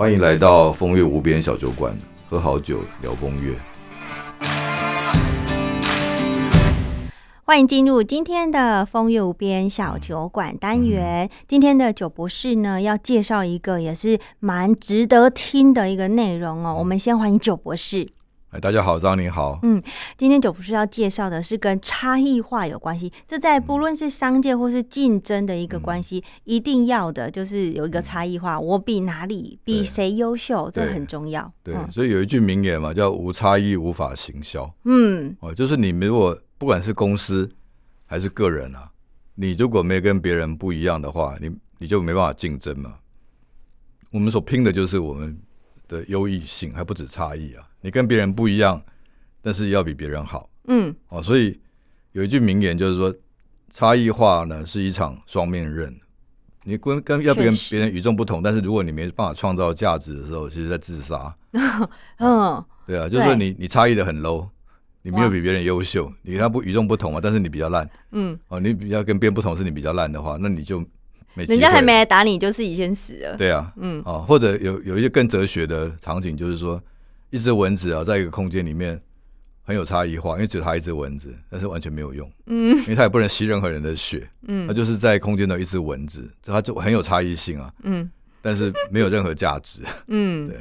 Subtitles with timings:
[0.00, 1.94] 欢迎来到风月无边小酒馆，
[2.26, 3.54] 喝好酒聊风月。
[7.44, 11.28] 欢迎进入今天的风月无边小酒馆单元。
[11.46, 16.76] 今天的酒博士呢，要介绍一个也是蛮值得听的一个内容哦。
[16.78, 18.08] 我们先欢迎酒博士。
[18.50, 19.60] 哎，大家好，张您好。
[19.62, 19.80] 嗯，
[20.16, 23.12] 今天酒博士要介绍的是跟差异化有关系。
[23.28, 28.58] 这在不论是商界或是竞争的一个关系，一定要的就是有一个差异化。
[28.58, 31.52] 我比哪里比谁优秀，这很重要。
[31.62, 34.68] 对，所以有一句名言嘛，叫“无差异无法行销”。
[34.82, 37.48] 嗯，哦，就是你如果不管是公司
[38.04, 38.90] 还是个人啊，
[39.36, 42.96] 你如果没跟别人不一样的话，你你就没办法竞争嘛。
[44.10, 45.40] 我们所拼的就是我们
[45.86, 47.64] 的优异性，还不止差异啊。
[47.80, 48.82] 你跟别人不一样，
[49.42, 50.48] 但是要比别人好。
[50.68, 51.58] 嗯，哦，所以
[52.12, 53.12] 有一句名言就是说，
[53.72, 55.94] 差异化呢是一场双面刃。
[56.64, 61.34] 你跟跟要跟别人与众不同，但是如果你没办法创造价值的时候，其实在自杀。
[62.20, 64.46] 嗯，对啊，就是说你你差异的很 low，
[65.02, 67.88] 你没有比别人优秀，你跟他不与众不同嘛，但是你比较烂。
[68.12, 70.78] 嗯，哦，你比较跟别人不同，是你比较烂的话，那你就
[71.32, 73.36] 没人家还没来打你，就自己先死了。
[73.38, 76.80] 对啊，嗯，哦，或者有有一些更哲学的场景，就是说。
[77.30, 79.00] 一只蚊子啊，在一个空间里面
[79.62, 88.10] 很有差异化，因为只有它一只蚊子，但是完全没有用，嗯，因为它也不能吸任何人的血，嗯，它就是在空间的一只蚊子，它就很有差异性啊，嗯，
[88.42, 90.58] 但是没有任何价值，嗯， 对，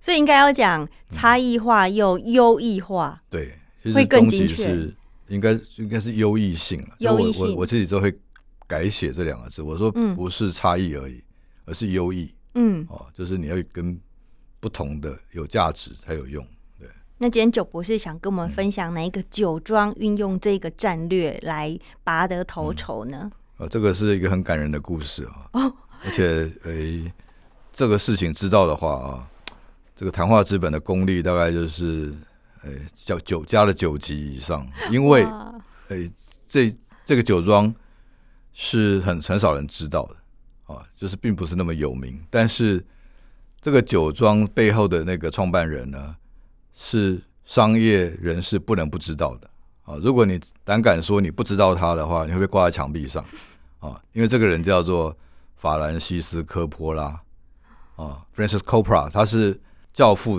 [0.00, 3.58] 所以应该要讲差异化又优异化，对，
[3.92, 4.88] 会更精确，
[5.26, 8.14] 应该应该是优异性了，优异性，我我自己都会
[8.68, 11.20] 改写这两个字，我说不是差异而已，
[11.64, 13.98] 而是优异，嗯，哦，就是你要跟
[14.64, 16.42] 不同的有价值才有用。
[16.80, 23.30] 对那今天酒博士想跟我们分享哪一个酒庄运用这个战略来拔得头筹呢？
[23.58, 25.50] 啊，这个是一个很感人的故事啊！
[25.52, 27.12] 哦，而且诶，
[27.74, 29.28] 这个事情知道的话啊，
[29.94, 32.14] 这个谈话资本的功力大概就是
[32.62, 35.26] 诶，叫酒家的九级以上，因为
[35.88, 36.10] 诶，
[36.48, 37.72] 这这个酒庄
[38.54, 42.82] 是很很少人知道的啊，就是并不是那么有名，但是
[43.64, 46.14] 这个酒庄背后的那个创办人呢？
[46.74, 49.48] 是商业人士不能不知道的
[49.84, 49.96] 啊！
[50.02, 53.24] 如果你胆敢说你不知道他的话，你会被挂在墙壁上
[53.80, 53.98] 啊！
[54.12, 55.16] 因为这个人叫做
[55.56, 57.18] 法兰西斯科波拉
[57.96, 59.54] 啊，Francis Coppola，他是
[59.94, 60.38] 《教父》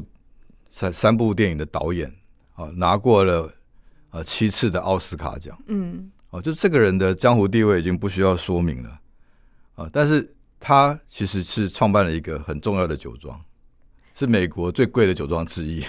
[0.70, 2.14] 三三部电影的导演
[2.54, 3.52] 啊，拿过了
[4.12, 5.58] 呃七次的奥斯卡奖。
[5.66, 9.00] 嗯，哦，就这个人的江湖地位已经不需要说明了
[9.74, 9.90] 啊！
[9.92, 10.35] 但是
[10.68, 13.40] 他其实是创办了一个很重要的酒庄，
[14.16, 15.86] 是美国最贵的酒庄之一。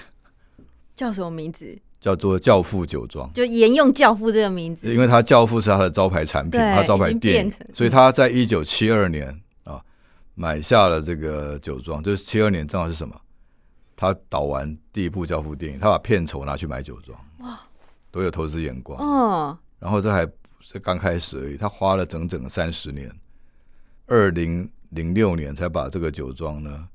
[0.95, 1.75] 叫什么名字？
[1.99, 9.35] 叫做教父酒庄，就沿用教父这个名字，因为他教父是他的招牌产品，他招牌店，所以他在一九七二年
[9.65, 9.83] 啊
[10.35, 13.19] 买下了这个酒庄，就是七二年正好是什么？
[13.97, 17.59] 他导完第一部教父电影，他把片酬拿去买酒庄，哇，
[18.11, 19.59] 都有投资眼光哦。
[19.79, 20.29] 然后这还
[20.61, 23.11] 是刚开始而已，他花了整整三十年，
[24.07, 26.89] 二零零六年才把这个酒庄呢，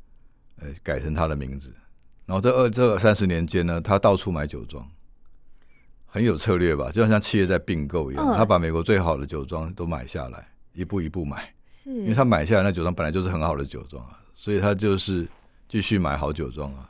[0.60, 1.74] 呃，改成他的名字。
[2.26, 4.88] 然后这二这三十年间呢，他到处买酒庄，
[6.06, 6.90] 很有策略吧？
[6.92, 11.54] 就像企业在并购一样，他把美国最好的酒庄都买下来，一步一步买。
[11.66, 15.28] 是，因为他买下来那酒庄本来就是很好的酒庄啊，所以他就是
[15.68, 16.90] 继续买好酒庄啊。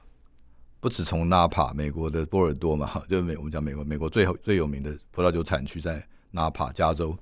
[0.79, 7.17] 不止从纳帕，美国的波尔多嘛， 就美我们讲美国美国最最有名的葡萄酒产区在纳帕加州，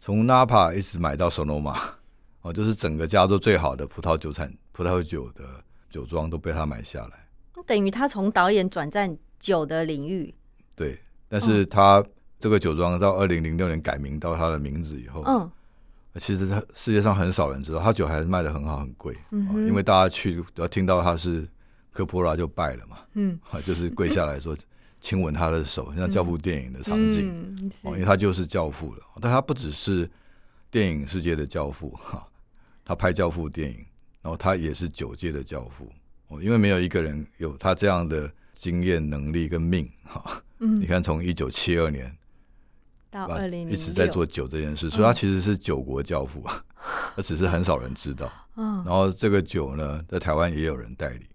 [0.00, 1.78] 从纳帕一直买到索诺玛，
[2.46, 5.42] 哦，就是整个加州最好的葡萄酒产葡萄酒的
[5.90, 7.26] 酒庄都被他买下来。
[7.66, 10.32] 等于他从导演转战酒的领域，
[10.76, 10.96] 对，
[11.28, 12.04] 但是他
[12.38, 15.50] 这个酒庄到二零零六年改名到他的名字以后，嗯，
[16.14, 21.48] 其实他世界上很少人知道，他酒还是卖的很好很贵，嗯，因为大家去要听到他是
[21.90, 24.56] 科波拉就拜了嘛，嗯，就是跪下来说
[25.00, 30.08] 亲吻他的手，像教父电影的场景，哦，因为他就是教父了，但他不只是
[30.70, 32.24] 电影世界的教父哈，
[32.86, 33.84] 他拍教父电影，
[34.22, 35.90] 然后他也是酒界的教父。
[36.28, 40.42] 哦，因为没有一个人有他这样的经验、能力跟命哈。
[40.60, 42.16] 嗯，你看，从一九七二年
[43.10, 46.64] 到二零一直在做酒这件事，所以他其实是酒国教父啊，
[47.16, 48.32] 那只是很少人知道。
[48.56, 51.26] 嗯，然后这个酒呢，在台湾也有人代理。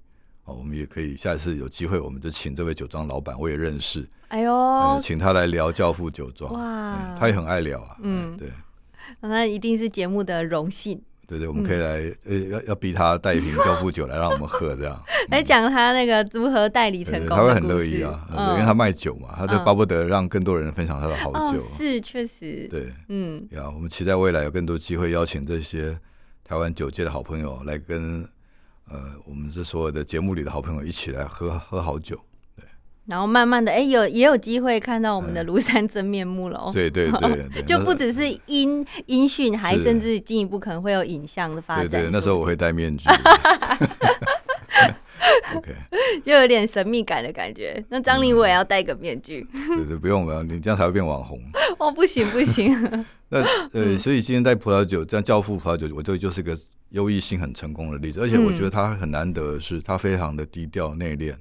[0.46, 4.10] 哦，我们也可以下一次有机会，我们就请这位酒庄老板，我也认识。
[4.30, 6.52] 哎呦，请他来聊教父酒庄。
[6.54, 7.98] 哇，他也很爱聊啊。
[8.02, 8.52] 嗯，对，
[9.20, 11.02] 那一定是节目的荣幸。
[11.32, 15.02] 对对，我们可以来呃，要要逼他带一瓶教父酒来让我们喝，这样。
[15.32, 21.58] 来讲他那个如何代理成功，他会很乐意啊，因为他卖酒嘛，他就巴不得让更多人分享他的好酒。
[21.62, 25.98] 是，确实，对，嗯，呀，我们期待未来有更多机会邀请这些
[26.44, 28.28] 台湾酒界的好朋友来跟
[28.90, 32.20] 呃，我们这所有的节目里的好朋友一起来喝喝好酒。
[33.12, 36.72] 然后慢慢的，哎，有也有机会看到我们的庐山真面目了。
[36.74, 37.12] 对对
[37.54, 41.90] 对，就不只是音音讯，还甚至进一步可能会有影像的发展。
[41.90, 43.04] 对对，那时候我会戴面具。
[45.54, 45.76] OK，
[46.24, 47.84] 就有点神秘感的感觉。
[47.90, 49.46] 那张琳我也要戴个面具。
[49.52, 51.38] 对对，不用了，你这样才会变网红。
[51.78, 52.74] 哦，不行不行。
[53.28, 53.44] 那
[53.74, 56.58] 呃，所以今天在葡萄酒这样教父葡萄酒，我这就是个
[56.92, 58.22] 优异性很成功的例子。
[58.22, 61.36] 而且我觉得他很难得的是，他非常的低调内敛。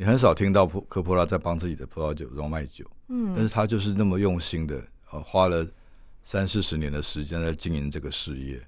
[0.00, 4.80] 你很少听到普科普拉在帮自己的葡萄酒庄卖酒，嗯，但是他就是那么用心的，
[5.10, 5.66] 呃，花了
[6.22, 8.64] 三四十年的时间在经营这个事业，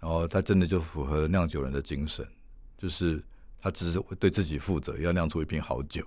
[0.00, 2.26] 然后他真的就符合酿酒人的精神，
[2.78, 3.22] 就是
[3.60, 6.02] 他只是对自己负责，要酿出一瓶好酒，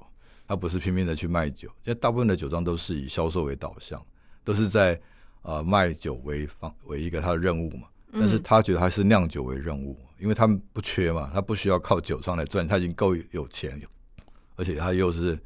[0.47, 1.69] 他不是拼命的去卖酒。
[1.83, 4.03] 现在大部分的酒庄都是以销售为导向，
[4.43, 4.99] 都是在
[5.43, 13.79] 呃卖酒为方为一个他的任务嘛，但是他觉得他是酿酒为任务，因为他们不缺嘛，他不需要靠酒商来赚，他已经够有钱。
[14.57, 15.39] 而且他又是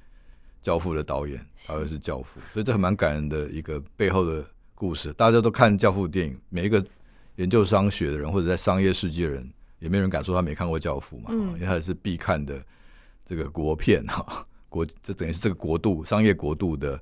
[0.63, 4.44] 教父的导演，他又是教父，所以这很蛮感人的一个背后的
[4.74, 5.13] 故事。
[5.13, 6.84] 大家都看教父电影，每一个
[7.36, 12.60] 研究商学的人或者在商业世界的人，也没人敢说他没看过教父嘛，因为他是必看的
[13.25, 17.00] 这个国片哈，国这等于是这个国度商业国度的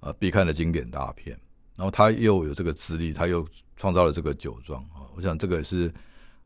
[0.00, 1.38] 呃必看的经典大片。
[1.74, 3.46] 然后他又有这个资历，他又
[3.76, 5.92] 创造了这个酒庄啊，我想这个是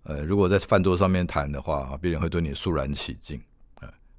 [0.05, 3.41] 呃，如果在饭桌上面谈的话，别人会对你肃然起敬。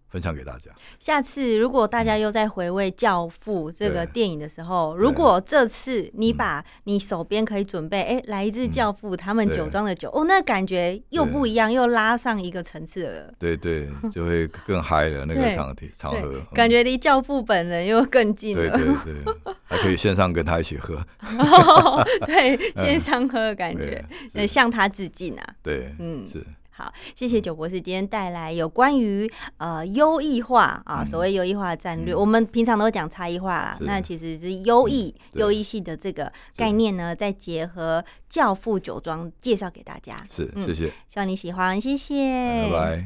[0.10, 0.72] 分享给大家。
[1.00, 13.34] 下次如果大家又在回味《教父》这个电影的时候，如果这次你把你手边可以准备，哎，来自《教父》他们酒庄的酒，哦，那感觉又不一样，又拉上一个层次了。
[13.38, 18.78] 对对，就会更嗨了那个场地场合，感觉离教父本人又更近了。
[18.78, 21.06] 对对对，还可以线上跟他一起喝。
[22.26, 25.44] 对， 线上喝的感觉，向他致敬啊。
[25.62, 26.44] 对，嗯，是。
[26.78, 29.28] 好，谢谢九博士今天带来有关于
[29.58, 40.24] 呃优异化啊，所谓优异化的战略，我们平常都讲差异化啦，那其实是优异优异性的这个概念呢，再结合教父酒庄介绍给大家。
[40.30, 43.06] 是，谢谢，希望你喜欢，谢谢，拜拜。